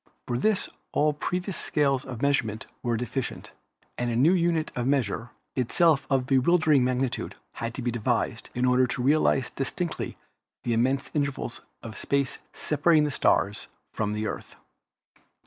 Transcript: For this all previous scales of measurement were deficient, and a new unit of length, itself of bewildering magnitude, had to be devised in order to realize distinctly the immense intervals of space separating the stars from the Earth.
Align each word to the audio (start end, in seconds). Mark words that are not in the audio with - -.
For 0.25 0.39
this 0.39 0.67
all 0.93 1.13
previous 1.13 1.55
scales 1.55 2.05
of 2.05 2.23
measurement 2.23 2.65
were 2.81 2.97
deficient, 2.97 3.51
and 3.99 4.09
a 4.09 4.15
new 4.15 4.33
unit 4.33 4.71
of 4.75 4.87
length, 4.87 5.29
itself 5.55 6.07
of 6.09 6.25
bewildering 6.25 6.83
magnitude, 6.83 7.35
had 7.51 7.75
to 7.75 7.83
be 7.83 7.91
devised 7.91 8.49
in 8.55 8.65
order 8.65 8.87
to 8.87 9.03
realize 9.03 9.51
distinctly 9.51 10.17
the 10.63 10.73
immense 10.73 11.11
intervals 11.13 11.61
of 11.83 11.99
space 11.99 12.39
separating 12.51 13.03
the 13.03 13.11
stars 13.11 13.67
from 13.93 14.13
the 14.13 14.25
Earth. 14.25 14.55